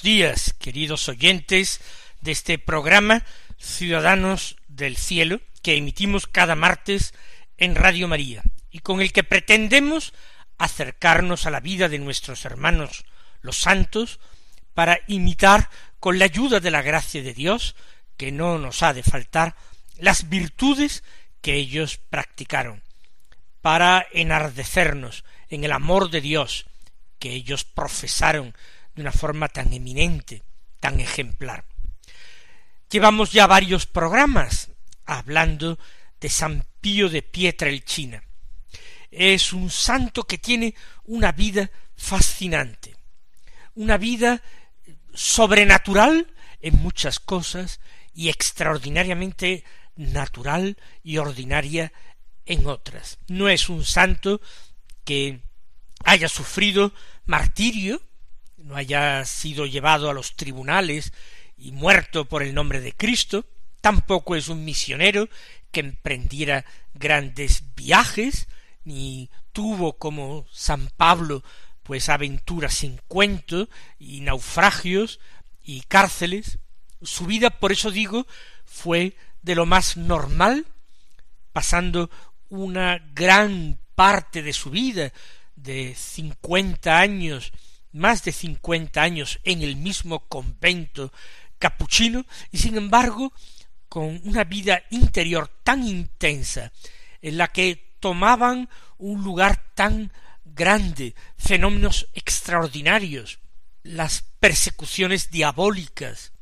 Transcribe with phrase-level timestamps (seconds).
[0.00, 1.82] Días, queridos oyentes
[2.22, 3.26] de este programa
[3.58, 7.12] Ciudadanos del Cielo, que emitimos cada martes
[7.58, 10.14] en Radio María, y con el que pretendemos
[10.56, 13.04] acercarnos a la vida de nuestros hermanos
[13.42, 14.18] los santos,
[14.72, 15.68] para imitar,
[16.00, 17.76] con la ayuda de la gracia de Dios,
[18.16, 19.56] que no nos ha de faltar,
[19.98, 21.04] las virtudes
[21.42, 22.82] que ellos practicaron,
[23.60, 26.64] para enardecernos en el amor de Dios
[27.18, 28.54] que ellos profesaron
[28.94, 30.42] de una forma tan eminente,
[30.80, 31.64] tan ejemplar.
[32.90, 34.70] Llevamos ya varios programas
[35.04, 35.78] hablando
[36.20, 38.22] de San Pío de Pietrelcina.
[39.10, 42.96] Es un santo que tiene una vida fascinante,
[43.74, 44.42] una vida
[45.14, 47.80] sobrenatural en muchas cosas
[48.14, 49.64] y extraordinariamente
[49.96, 51.92] natural y ordinaria
[52.46, 53.18] en otras.
[53.28, 54.40] No es un santo
[55.04, 55.40] que
[56.04, 56.92] haya sufrido
[57.26, 58.02] martirio,
[58.64, 61.12] no haya sido llevado a los tribunales
[61.56, 63.44] y muerto por el nombre de Cristo,
[63.80, 65.28] tampoco es un misionero
[65.70, 66.64] que emprendiera
[66.94, 68.48] grandes viajes,
[68.84, 71.42] ni tuvo como San Pablo
[71.82, 73.68] pues aventuras sin cuento
[73.98, 75.20] y naufragios
[75.62, 76.58] y cárceles.
[77.02, 78.26] Su vida, por eso digo,
[78.64, 80.66] fue de lo más normal,
[81.52, 82.10] pasando
[82.48, 85.12] una gran parte de su vida,
[85.56, 87.52] de cincuenta años,
[87.92, 91.12] más de cincuenta años en el mismo convento
[91.58, 93.32] capuchino, y sin embargo,
[93.88, 96.72] con una vida interior tan intensa,
[97.20, 100.12] en la que tomaban un lugar tan
[100.44, 103.38] grande, fenómenos extraordinarios,
[103.82, 106.32] las persecuciones diabólicas,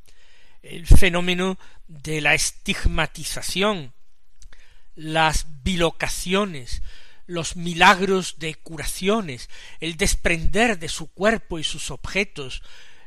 [0.63, 3.93] el fenómeno de la estigmatización,
[4.95, 6.83] las bilocaciones,
[7.31, 9.49] los milagros de curaciones,
[9.79, 12.63] el desprender de su cuerpo y sus objetos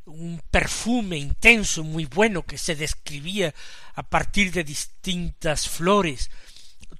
[0.05, 3.53] un perfume intenso muy bueno que se describía
[3.95, 6.29] a partir de distintas flores,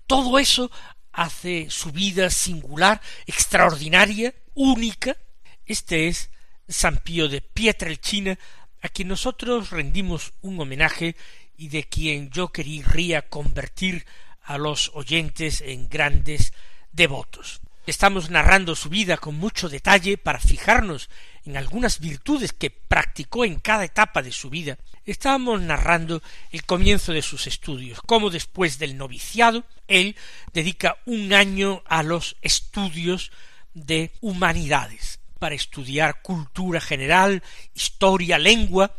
[0.08, 0.72] todo eso
[1.12, 5.18] hace su vida singular, extraordinaria, única.
[5.66, 6.30] Este es
[6.68, 8.38] San Pío de Pietrelcina,
[8.82, 11.16] a quien nosotros rendimos un homenaje
[11.56, 14.06] y de quien yo quería convertir
[14.42, 16.52] a los oyentes en grandes
[16.94, 17.62] devotos.
[17.86, 21.10] Estamos narrando su vida con mucho detalle para fijarnos
[21.44, 24.78] en algunas virtudes que practicó en cada etapa de su vida.
[25.06, 30.16] Estábamos narrando el comienzo de sus estudios, cómo después del noviciado él
[30.54, 33.34] dedica un año a los estudios
[33.74, 37.44] de humanidades, para estudiar cultura general,
[37.74, 38.96] historia, lengua,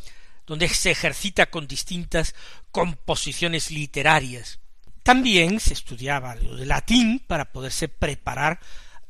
[0.47, 2.35] donde se ejercita con distintas
[2.71, 4.59] composiciones literarias.
[5.05, 8.59] También se estudiaba lo de latín para poderse preparar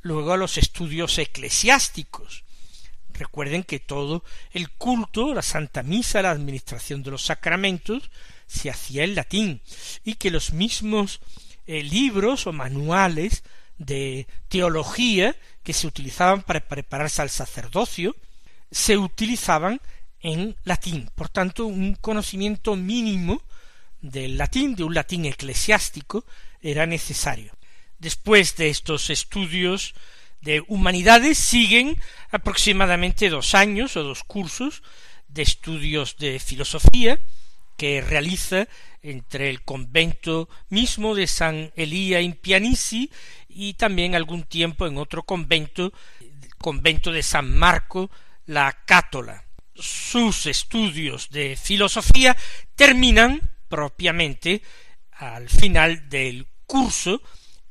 [0.02, 2.42] luego a los estudios eclesiásticos.
[3.12, 8.10] Recuerden que todo el culto, la Santa Misa, la administración de los sacramentos,
[8.48, 9.62] se hacía en latín,
[10.02, 11.20] y que los mismos
[11.66, 13.44] eh, libros o manuales
[13.78, 18.16] de teología que se utilizaban para prepararse al sacerdocio
[18.72, 19.80] se utilizaban
[20.18, 21.08] en latín.
[21.14, 23.44] Por tanto, un conocimiento mínimo
[24.04, 26.26] del latín, de un latín eclesiástico,
[26.60, 27.52] era necesario.
[27.98, 29.94] Después de estos estudios
[30.42, 31.98] de humanidades siguen
[32.30, 34.82] aproximadamente dos años o dos cursos
[35.28, 37.18] de estudios de filosofía
[37.78, 38.68] que realiza
[39.02, 43.10] entre el convento mismo de San Elía in Pianisi
[43.48, 45.94] y también algún tiempo en otro convento,
[46.58, 48.10] convento de San Marco
[48.44, 49.44] la Cátola.
[49.74, 52.36] Sus estudios de filosofía
[52.76, 54.62] terminan propiamente
[55.10, 57.20] al final del curso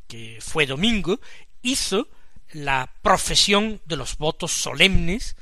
[0.05, 1.21] que fue domingo,
[1.61, 2.09] hizo
[2.51, 5.37] la profesión de los votos solemnes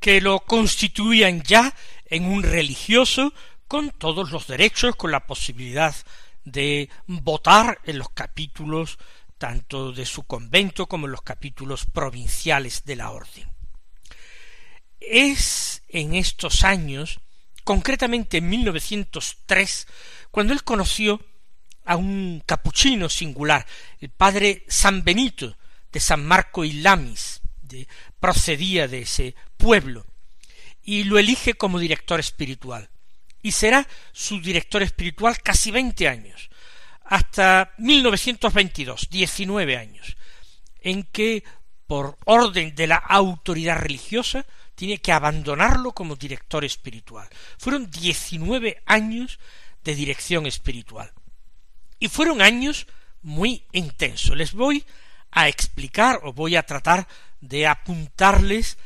[0.00, 1.74] que lo constituían ya
[2.06, 3.32] en un religioso
[3.68, 5.94] con todos los derechos, con la posibilidad
[6.44, 8.98] de votar en los capítulos
[9.38, 13.48] tanto de su convento como en los capítulos provinciales de la orden.
[15.00, 17.20] Es en estos años,
[17.64, 19.86] concretamente en 1903,
[20.30, 21.24] cuando él conoció
[21.84, 23.66] a un capuchino singular,
[23.98, 25.56] el padre San Benito
[25.90, 27.88] de San Marco y Lamis, de,
[28.20, 30.06] procedía de ese pueblo,
[30.82, 32.90] y lo elige como director espiritual,
[33.42, 36.50] y será su director espiritual casi veinte años,
[37.04, 40.16] hasta 1922, diecinueve años,
[40.80, 41.42] en que,
[41.86, 44.46] por orden de la autoridad religiosa,
[44.76, 47.28] tiene que abandonarlo como director espiritual.
[47.58, 49.38] Fueron diecinueve años
[49.84, 51.12] de dirección espiritual.
[51.98, 52.86] Y fueron años
[53.22, 54.36] muy intensos.
[54.36, 54.84] Les voy
[55.32, 57.06] a explicar o voy a tratar
[57.40, 58.78] de apuntarles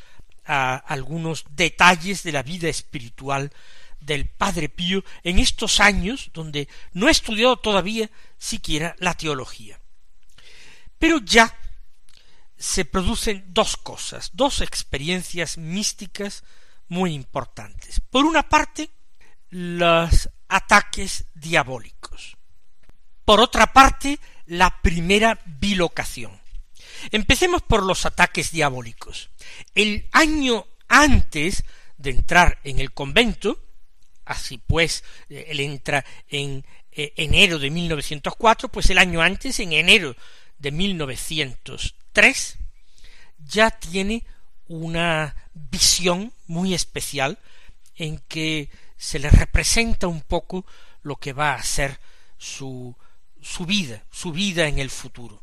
[0.45, 3.53] a algunos detalles de la vida espiritual
[4.01, 9.81] del Padre Pío en estos años donde no ha estudiado todavía siquiera la teología.
[10.99, 11.57] Pero ya
[12.57, 16.45] se producen dos cosas, dos experiencias místicas
[16.89, 18.01] muy importantes.
[18.01, 18.91] Por una parte,
[19.51, 22.37] los ataques diabólicos.
[23.25, 26.44] Por otra parte, la primera bilocación.
[27.11, 29.31] Empecemos por los ataques diabólicos.
[29.75, 31.65] El año antes
[31.97, 33.59] de entrar en el convento,
[34.25, 39.73] así pues, eh, él entra en eh, enero de 1904, pues el año antes, en
[39.73, 40.17] enero
[40.59, 42.59] de 1903,
[43.39, 44.25] ya tiene
[44.67, 47.39] una visión muy especial
[47.97, 50.65] en que se le representa un poco
[51.03, 52.01] lo que va a ser
[52.39, 52.97] su
[53.45, 55.43] su vida, su vida en el futuro.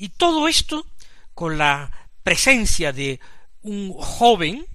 [0.00, 0.86] Y todo esto
[1.34, 1.90] con la
[2.22, 3.20] presencia de
[3.60, 4.66] un joven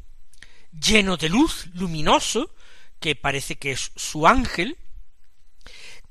[0.72, 2.54] lleno de luz, luminoso,
[3.00, 4.78] que parece que es su ángel,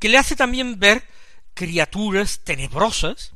[0.00, 1.06] que le hace también ver
[1.55, 3.34] criaturas tenebrosas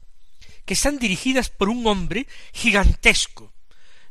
[0.64, 3.52] que están dirigidas por un hombre gigantesco,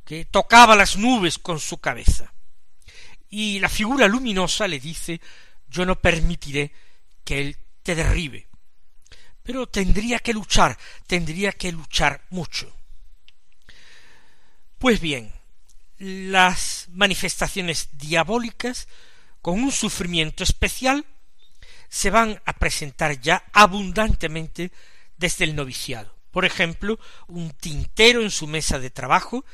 [0.05, 2.33] que tocaba las nubes con su cabeza.
[3.29, 5.19] Y la figura luminosa le dice
[5.67, 6.71] yo no permitiré
[7.25, 8.46] que él te derribe
[9.47, 10.77] pero tendría que luchar,
[11.07, 12.69] tendría que luchar mucho.
[14.77, 15.31] Pues bien,
[15.99, 18.89] las manifestaciones diabólicas,
[19.41, 21.05] con un sufrimiento especial,
[21.87, 24.73] se van a presentar ya abundantemente
[25.15, 26.13] desde el noviciado.
[26.31, 29.45] Por ejemplo, un tintero en su mesa de trabajo,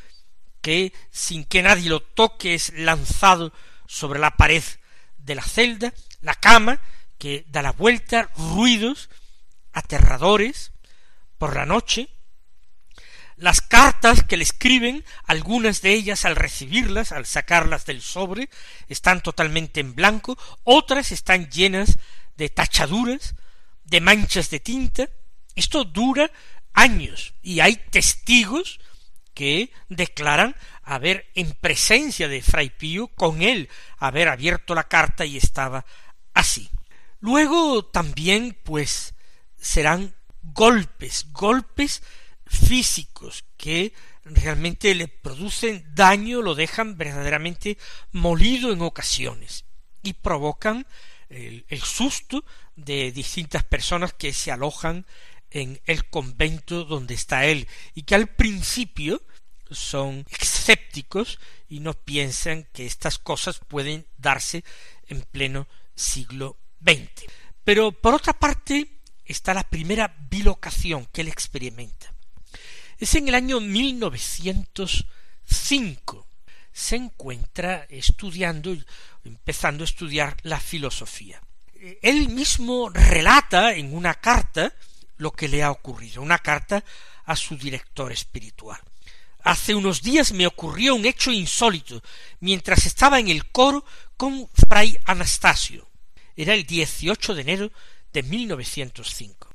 [0.63, 3.53] que sin que nadie lo toque es lanzado
[3.85, 4.63] sobre la pared
[5.19, 6.79] de la celda, la cama,
[7.19, 9.11] que da la vuelta, ruidos,
[9.73, 10.71] aterradores
[11.37, 12.09] por la noche,
[13.35, 18.49] las cartas que le escriben, algunas de ellas al recibirlas, al sacarlas del sobre,
[18.87, 21.97] están totalmente en blanco, otras están llenas
[22.37, 23.35] de tachaduras,
[23.83, 25.09] de manchas de tinta.
[25.55, 26.31] Esto dura
[26.73, 28.79] años y hay testigos
[29.33, 35.37] que declaran haber en presencia de Fray Pío con él haber abierto la carta y
[35.37, 35.85] estaba
[36.33, 36.69] así.
[37.19, 39.15] Luego también pues
[39.63, 42.03] serán golpes, golpes
[42.45, 43.93] físicos que
[44.25, 47.77] realmente le producen daño, lo dejan verdaderamente
[48.11, 49.65] molido en ocasiones
[50.03, 50.85] y provocan
[51.29, 52.43] el, susto
[52.75, 55.05] de distintas personas que se alojan
[55.49, 59.21] en el convento donde está él y que al principio
[59.71, 61.39] son escépticos
[61.69, 64.63] y no piensan que estas cosas pueden darse
[65.07, 67.31] en pleno siglo XX.
[67.63, 72.13] Pero por otra parte, está la primera bilocación que él experimenta.
[72.97, 76.27] Es en el año 1905.
[76.71, 78.73] Se encuentra estudiando,
[79.23, 81.41] empezando a estudiar la filosofía.
[82.01, 84.73] Él mismo relata en una carta
[85.17, 86.83] lo que le ha ocurrido, una carta
[87.25, 88.79] a su director espiritual.
[89.43, 92.01] Hace unos días me ocurrió un hecho insólito
[92.39, 95.89] mientras estaba en el coro con fray Anastasio.
[96.35, 97.71] Era el 18 de enero
[98.13, 99.49] de 1905.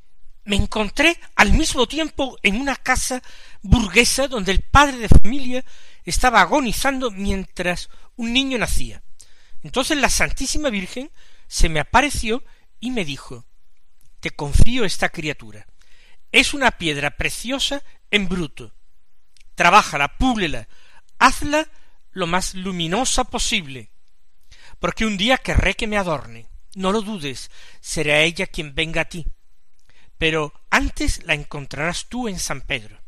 [0.44, 3.22] Me encontré al mismo tiempo en una casa
[3.62, 5.64] burguesa donde el padre de familia
[6.04, 9.02] estaba agonizando mientras un niño nacía.
[9.62, 11.10] Entonces la Santísima Virgen
[11.46, 12.42] se me apareció
[12.80, 13.44] y me dijo
[14.20, 15.66] Te confío esta criatura.
[16.32, 18.74] Es una piedra preciosa en bruto.
[19.54, 20.68] Trabájala, púlela,
[21.18, 21.68] hazla
[22.12, 23.90] lo más luminosa posible,
[24.78, 26.48] porque un día querré que me adorne.
[26.78, 29.26] No lo dudes, será ella quien venga a ti.
[30.16, 33.00] pero antes la encontrarás tú en San Pedro.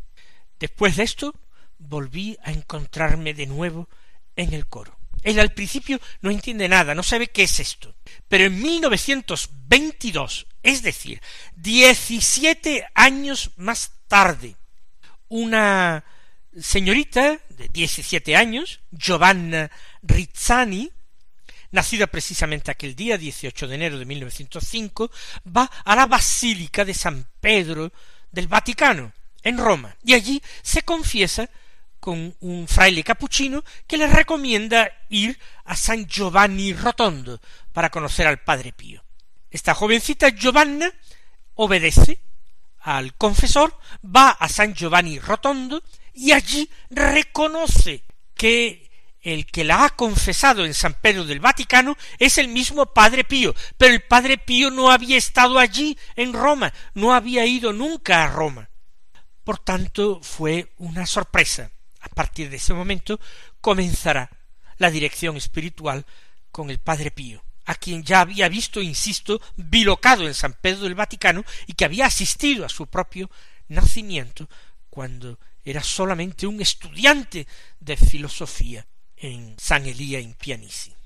[0.59, 1.35] Después de esto
[1.79, 3.89] volví a encontrarme de nuevo
[4.35, 4.99] en el coro.
[5.23, 7.95] Él al principio no entiende nada, no sabe qué es esto.
[8.29, 11.21] Pero en 1922, es decir,
[11.55, 14.57] diecisiete años más tarde,
[15.29, 16.05] una
[16.59, 19.71] señorita de diecisiete años, Giovanna
[20.03, 20.91] Rizzani,
[21.71, 25.11] nacida precisamente aquel día, 18 de enero de 1905,
[25.57, 27.93] va a la Basílica de San Pedro
[28.31, 29.13] del Vaticano,
[29.43, 31.49] en Roma, y allí se confiesa
[31.99, 37.41] con un fraile capuchino que le recomienda ir a San Giovanni Rotondo
[37.73, 39.05] para conocer al Padre Pío.
[39.51, 40.91] Esta jovencita Giovanna
[41.55, 42.21] obedece
[42.81, 45.83] al confesor, va a San Giovanni Rotondo
[46.15, 48.03] y allí reconoce
[48.35, 48.90] que
[49.23, 53.55] el que la ha confesado en San Pedro del Vaticano es el mismo Padre Pío,
[53.77, 58.29] pero el Padre Pío no había estado allí en Roma, no había ido nunca a
[58.29, 58.71] Roma.
[59.45, 61.71] Por tanto, fue una sorpresa.
[62.01, 63.21] A partir de ese momento
[63.61, 64.31] comenzará
[64.79, 66.07] la dirección espiritual
[66.51, 70.95] con el Padre Pío, a quien ya había visto, insisto, bilocado en San Pedro del
[70.95, 73.31] Vaticano y que había asistido a su propio
[73.69, 74.49] nacimiento
[74.89, 77.47] cuando era solamente un estudiante
[77.79, 78.87] de filosofía
[79.21, 81.00] en San Elía in Pianisi.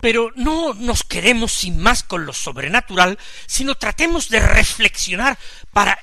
[0.00, 5.38] Pero no nos quedemos sin más con lo sobrenatural, sino tratemos de reflexionar
[5.72, 5.98] para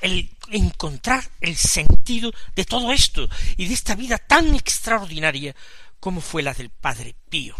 [0.49, 5.55] encontrar el sentido de todo esto y de esta vida tan extraordinaria
[5.99, 7.55] como fue la del Padre Pío.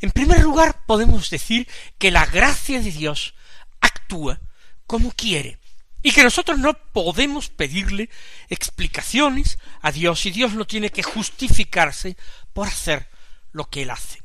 [0.00, 1.66] En primer lugar, podemos decir
[1.98, 3.34] que la gracia de Dios
[3.80, 4.40] actúa
[4.86, 5.58] como quiere,
[6.06, 8.10] y que nosotros no podemos pedirle
[8.48, 12.16] explicaciones a Dios y Dios no tiene que justificarse
[12.52, 13.08] por hacer
[13.50, 14.22] lo que Él hace.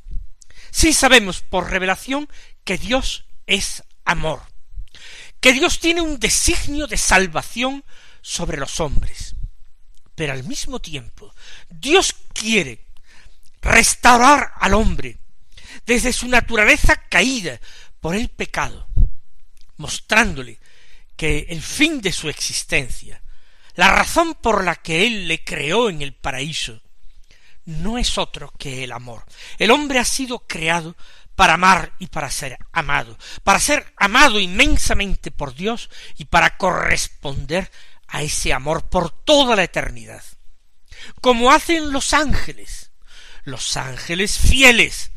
[0.72, 2.28] Sí sabemos por revelación
[2.63, 4.42] que Dios es amor,
[5.40, 7.84] que Dios tiene un designio de salvación
[8.22, 9.36] sobre los hombres.
[10.16, 11.34] Pero al mismo tiempo,
[11.70, 12.86] Dios quiere
[13.62, 15.18] restaurar al hombre
[15.86, 17.60] desde su naturaleza caída
[18.00, 18.88] por el pecado,
[19.78, 20.60] mostrándole
[21.16, 23.22] que el fin de su existencia,
[23.75, 26.82] la razón por la que Él le creó en el paraíso,
[27.72, 29.25] no es otro que el amor.
[29.58, 30.96] El hombre ha sido creado
[31.36, 37.72] para amar y para ser amado, para ser amado inmensamente por Dios y para corresponder
[38.08, 40.24] a ese amor por toda la eternidad.
[41.22, 42.92] Como hacen los ángeles,
[43.44, 45.12] los ángeles fieles,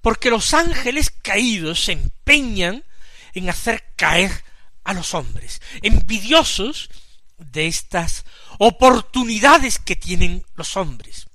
[0.00, 2.84] porque los ángeles caídos se empeñan
[3.32, 4.44] en hacer caer
[4.84, 6.90] a los hombres, envidiosos
[7.38, 8.24] de estas
[8.58, 11.28] oportunidades que tienen los hombres.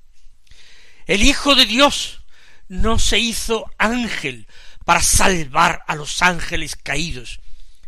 [1.08, 2.22] El Hijo de Dios
[2.68, 4.46] no se hizo ángel
[4.86, 7.40] para salvar a los ángeles caídos.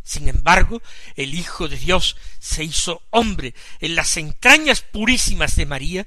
[0.02, 0.82] Sin embargo,
[1.16, 6.06] el Hijo de Dios se hizo hombre en las entrañas purísimas de María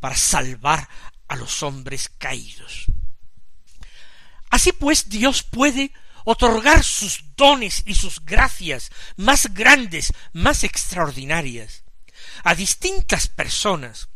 [0.00, 0.88] para salvar
[1.28, 2.86] a los hombres caídos.
[4.50, 5.92] Así pues, Dios puede
[6.24, 11.84] otorgar sus dones y sus gracias más grandes, más extraordinarias,
[12.42, 14.08] a distintas personas,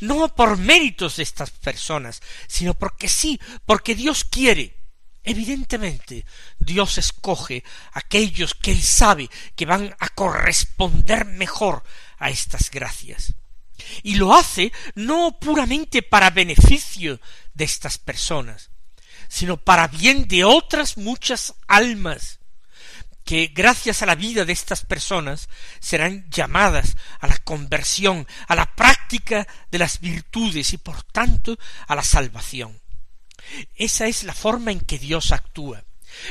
[0.00, 4.78] no por méritos de estas personas, sino porque sí, porque Dios quiere.
[5.24, 6.26] Evidentemente,
[6.58, 7.62] Dios escoge
[7.92, 11.84] aquellos que Él sabe que van a corresponder mejor
[12.18, 13.34] a estas gracias.
[14.02, 17.20] Y lo hace no puramente para beneficio
[17.54, 18.70] de estas personas,
[19.28, 22.40] sino para bien de otras muchas almas
[23.24, 25.48] que gracias a la vida de estas personas
[25.80, 31.94] serán llamadas a la conversión, a la práctica de las virtudes y por tanto a
[31.94, 32.80] la salvación.
[33.76, 35.84] Esa es la forma en que Dios actúa.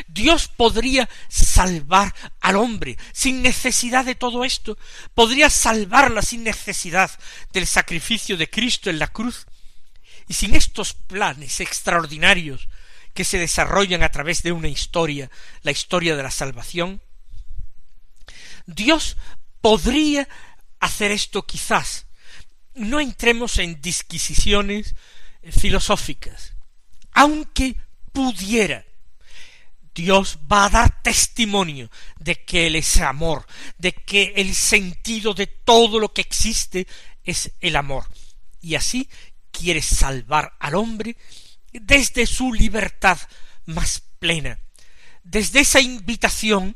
[0.08, 4.78] Dios podría salvar al hombre sin necesidad de todo esto,
[5.16, 7.12] podría salvarla sin necesidad
[7.52, 9.48] del sacrificio de Cristo en la cruz,
[10.28, 12.68] y sin estos planes extraordinarios
[13.14, 15.30] que se desarrollan a través de una historia,
[15.64, 17.02] la historia de la salvación,
[18.66, 19.18] Dios
[19.62, 20.28] podría
[20.80, 22.06] hacer esto quizás.
[22.74, 24.96] No entremos en disquisiciones
[25.52, 26.54] filosóficas.
[27.12, 27.76] Aunque
[28.12, 28.86] pudiera,
[29.94, 33.46] Dios va a dar testimonio de que Él es amor,
[33.78, 36.88] de que el sentido de todo lo que existe
[37.24, 38.08] es el amor.
[38.62, 39.10] Y así
[39.52, 41.18] quiere salvar al hombre
[41.72, 43.18] desde su libertad
[43.66, 44.60] más plena,
[45.24, 46.76] desde esa invitación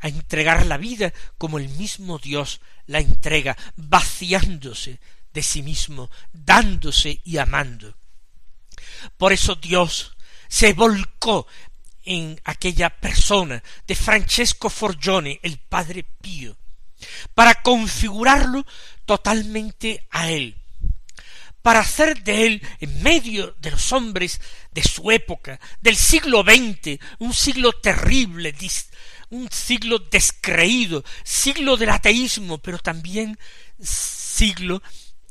[0.00, 5.00] a entregar la vida como el mismo Dios la entrega, vaciándose
[5.32, 7.96] de sí mismo, dándose y amando.
[9.16, 10.16] Por eso Dios
[10.48, 11.46] se volcó
[12.04, 16.56] en aquella persona de Francesco Forgione, el Padre Pío,
[17.34, 18.64] para configurarlo
[19.04, 20.62] totalmente a él,
[21.64, 24.38] para hacer de él, en medio de los hombres
[24.72, 28.54] de su época, del siglo XX, un siglo terrible,
[29.30, 33.38] un siglo descreído, siglo del ateísmo, pero también
[33.80, 34.82] siglo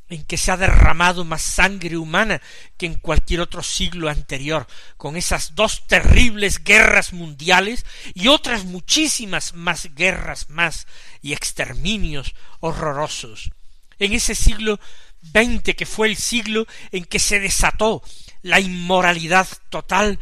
[0.10, 2.42] en que se ha derramado más sangre humana
[2.78, 4.66] que en cualquier otro siglo anterior,
[4.98, 7.86] con esas dos terribles guerras mundiales
[8.16, 10.88] y otras muchísimas más guerras más
[11.22, 13.52] y exterminios horrorosos.
[14.00, 14.80] En ese siglo
[15.24, 18.04] XX que fue el siglo en que se desató
[18.42, 20.20] la inmoralidad total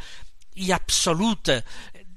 [0.53, 1.63] y absoluta,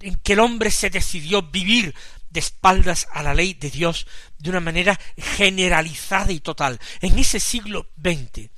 [0.00, 1.94] en que el hombre se decidió vivir
[2.30, 4.06] de espaldas a la ley de Dios
[4.38, 6.78] de una manera generalizada y total.
[7.00, 8.50] En ese siglo XX,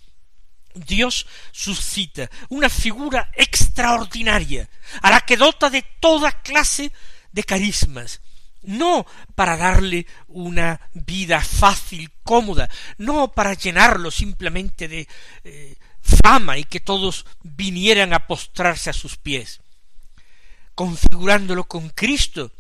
[0.75, 4.69] Dios suscita una figura extraordinaria,
[5.03, 6.91] a la que dota de toda clase
[7.33, 8.21] de carismas,
[8.67, 15.09] no para darle una vida fácil, cómoda, no para llenarlo simplemente de
[15.45, 19.61] eh, fama y que todos vinieran a postrarse a sus pies,
[20.75, 22.53] configurándolo con Cristo,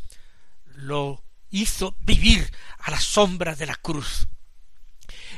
[0.74, 4.28] lo hizo vivir a la sombra de la cruz,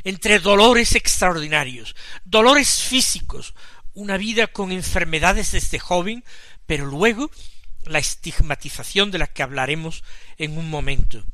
[0.04, 3.54] entre dolores extraordinarios, dolores físicos,
[3.94, 6.24] una vida con enfermedades desde joven,
[6.66, 7.30] pero luego
[7.88, 10.04] la estigmatización de la que hablaremos
[10.36, 11.24] en un momento.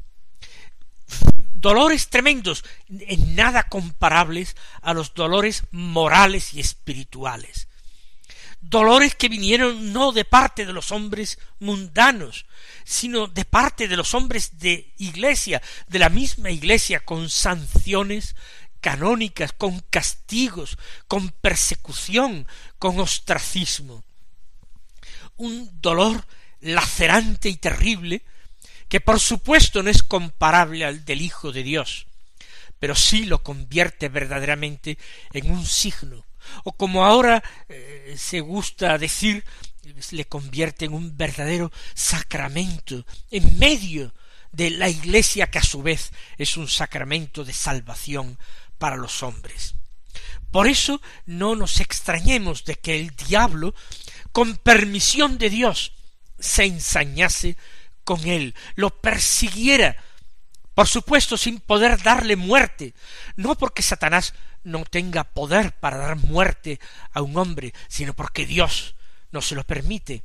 [1.55, 7.69] Dolores tremendos, en nada comparables a los dolores morales y espirituales
[8.69, 12.47] dolores que vinieron no de parte de los hombres mundanos,
[12.85, 18.35] sino de parte de los hombres de iglesia, de la misma iglesia, con sanciones
[18.81, 22.47] canónicas, con castigos, con persecución,
[22.79, 24.05] con ostracismo.
[25.37, 26.27] Un dolor
[26.65, 28.23] lacerante y terrible,
[28.89, 32.07] que por supuesto no es comparable al del Hijo de Dios,
[32.79, 34.99] pero sí lo convierte verdaderamente
[35.33, 36.25] en un signo
[36.65, 39.45] o como ahora eh, se gusta decir,
[40.11, 44.15] le convierte en un verdadero sacramento en medio
[44.53, 48.39] de la Iglesia que a su vez es un sacramento de salvación
[48.79, 49.75] para los hombres.
[50.51, 53.75] Por eso no nos extrañemos de que el diablo,
[54.31, 55.93] con permisión de Dios,
[56.45, 57.57] se ensañase
[58.05, 59.97] con él, lo persiguiera,
[60.75, 62.95] por supuesto sin poder darle muerte,
[63.37, 66.81] no porque Satanás no tenga poder para dar muerte
[67.13, 68.95] a un hombre, sino porque Dios
[69.31, 70.23] no se lo permite.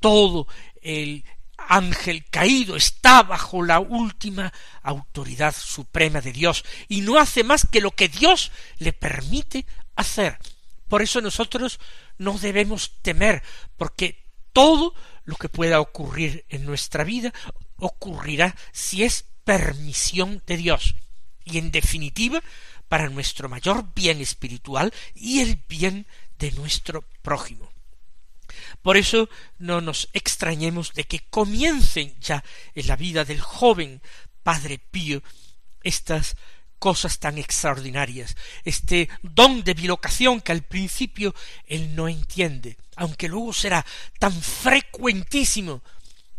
[0.00, 0.48] Todo
[0.82, 1.24] el
[1.56, 7.80] ángel caído está bajo la última autoridad suprema de Dios y no hace más que
[7.80, 10.38] lo que Dios le permite hacer.
[10.88, 11.78] Por eso nosotros
[12.18, 13.42] no debemos temer,
[13.76, 14.23] porque
[14.54, 17.34] todo lo que pueda ocurrir en nuestra vida
[17.76, 20.94] ocurrirá si es permisión de Dios.
[21.44, 22.42] Y en definitiva,
[22.88, 26.06] para nuestro mayor bien espiritual y el bien
[26.38, 27.70] de nuestro prójimo.
[28.82, 34.00] Por eso no nos extrañemos de que comiencen ya en la vida del joven
[34.42, 35.22] Padre Pío
[35.82, 36.36] estas
[36.78, 41.34] cosas tan extraordinarias, este don de bilocación que al principio
[41.66, 43.84] él no entiende, aunque luego será
[44.18, 45.82] tan frecuentísimo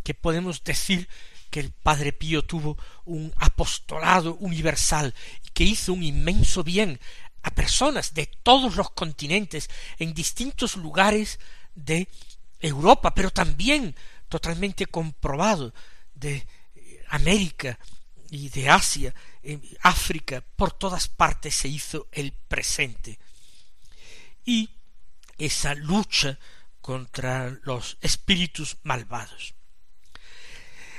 [0.04, 1.08] que podemos decir
[1.50, 5.13] que el Padre Pío tuvo un apostolado universal
[5.45, 7.00] y que hizo un inmenso bien
[7.43, 9.69] a personas de todos los continentes
[10.00, 11.39] en distintos lugares
[11.76, 12.08] de
[12.60, 13.95] Europa, pero también
[14.30, 15.74] totalmente comprobado
[16.13, 16.45] de
[17.10, 17.78] América
[18.32, 19.13] y de Asia,
[19.81, 23.19] África, por todas partes se hizo el presente.
[24.43, 24.69] Y
[25.38, 26.38] esa lucha
[26.81, 29.55] contra los espíritus malvados.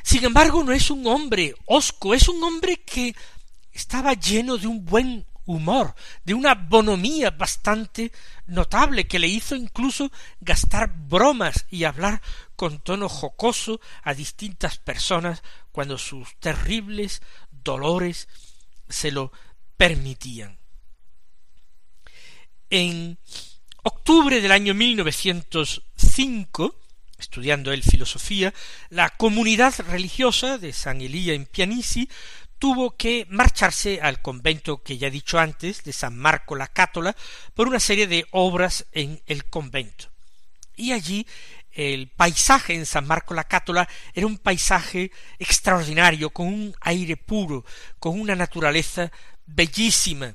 [0.02, 3.14] Sin embargo, no es un hombre osco, es un hombre que
[3.72, 8.12] estaba lleno de un buen humor, de una bonomía bastante
[8.46, 12.20] notable que le hizo incluso gastar bromas y hablar
[12.56, 17.22] con tono jocoso a distintas personas cuando sus terribles
[17.66, 18.28] dolores
[18.88, 19.30] se lo
[19.76, 20.56] permitían.
[22.70, 23.18] En
[23.82, 26.74] octubre del año 1905,
[27.18, 28.54] estudiando él filosofía,
[28.88, 32.08] la comunidad religiosa de San Elía en Pianisi
[32.58, 37.14] tuvo que marcharse al convento que ya he dicho antes, de San Marco la Cátola,
[37.54, 40.06] por una serie de obras en el convento.
[40.74, 41.26] Y allí
[41.76, 47.66] el paisaje en San Marco la Cátola era un paisaje extraordinario, con un aire puro,
[47.98, 49.12] con una naturaleza
[49.44, 50.34] bellísima.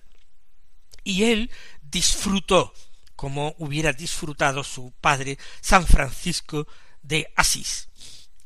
[1.04, 1.50] Y él
[1.82, 2.74] disfrutó,
[3.16, 6.68] como hubiera disfrutado su padre San Francisco
[7.02, 7.90] de Asís.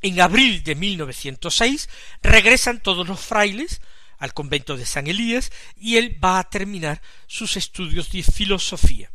[0.01, 1.89] En abril de 1906
[2.21, 3.81] regresan todos los frailes
[4.19, 9.11] al convento de San Elías y él va a terminar sus estudios de filosofía.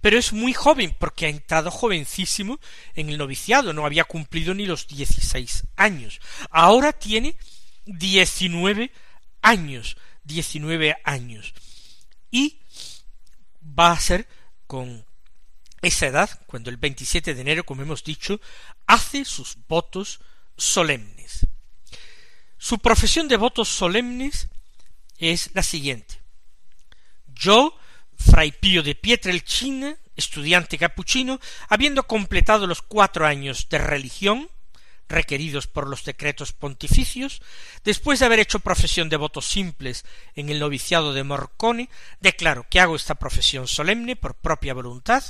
[0.00, 2.58] Pero es muy joven porque ha entrado jovencísimo
[2.94, 6.20] en el noviciado, no había cumplido ni los dieciséis años.
[6.50, 7.36] Ahora tiene
[7.86, 8.92] diecinueve
[9.42, 11.54] años, diecinueve años.
[12.30, 12.60] Y
[13.62, 14.28] va a ser
[14.66, 15.04] con
[15.82, 18.40] esa edad, cuando el 27 de enero, como hemos dicho,
[18.86, 20.20] hace sus votos
[20.56, 21.46] solemnes.
[22.58, 24.48] Su profesión de votos solemnes
[25.18, 26.20] es la siguiente.
[27.28, 27.74] Yo,
[28.20, 34.50] Fray Pío de Pietrelcina, estudiante capuchino, habiendo completado los cuatro años de religión,
[35.08, 37.42] requeridos por los decretos pontificios,
[37.82, 40.04] después de haber hecho profesión de votos simples
[40.36, 41.88] en el noviciado de Morcone,
[42.20, 45.24] declaro que hago esta profesión solemne por propia voluntad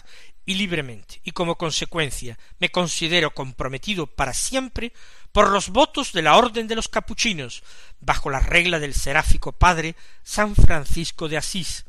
[0.45, 4.93] y libremente, y como consecuencia me considero comprometido para siempre
[5.33, 7.63] por los votos de la Orden de los Capuchinos,
[8.01, 11.87] bajo la regla del seráfico Padre San Francisco de Asís,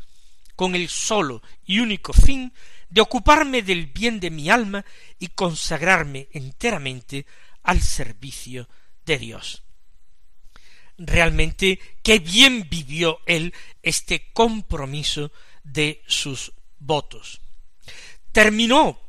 [0.62, 2.54] con el solo y único fin
[2.88, 4.86] de ocuparme del bien de mi alma
[5.18, 7.26] y consagrarme enteramente
[7.64, 8.70] al servicio
[9.04, 9.64] de Dios.
[11.00, 15.32] Realmente qué bien vivió él este compromiso
[15.64, 17.42] de sus votos.
[18.32, 19.00] Terminó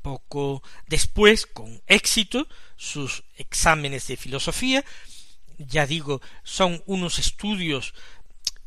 [0.00, 4.82] poco después con éxito sus exámenes de filosofía,
[5.58, 7.92] ya digo, son unos estudios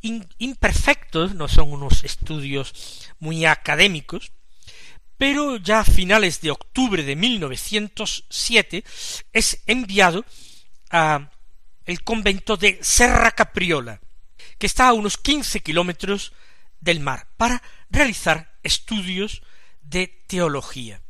[0.02, 4.32] imperfectos, no son unos estudios muy académicos,
[5.16, 8.84] pero ya a finales de octubre de 1907
[9.32, 10.24] es enviado
[10.90, 11.30] a
[11.84, 14.00] el convento de Serra Capriola,
[14.58, 16.32] que está a unos quince kilómetros
[16.80, 19.42] del mar, para realizar estudios
[19.82, 21.00] de teología.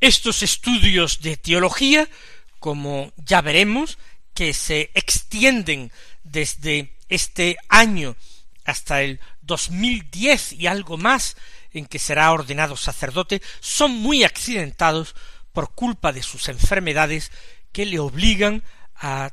[0.00, 2.08] Estos estudios de teología,
[2.58, 3.98] como ya veremos,
[4.34, 5.92] que se extienden
[6.24, 8.16] desde este año
[8.64, 11.36] hasta el 2010 y algo más
[11.72, 15.14] en que será ordenado sacerdote son muy accidentados
[15.52, 17.32] por culpa de sus enfermedades
[17.72, 18.62] que le obligan
[18.94, 19.32] a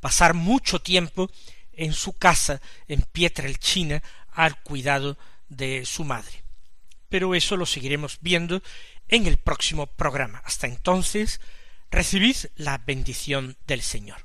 [0.00, 1.30] pasar mucho tiempo
[1.72, 6.44] en su casa en Pietrelcina al cuidado de su madre.
[7.08, 8.62] Pero eso lo seguiremos viendo
[9.08, 10.42] en el próximo programa.
[10.44, 11.40] Hasta entonces,
[11.90, 14.24] recibid la bendición del Señor.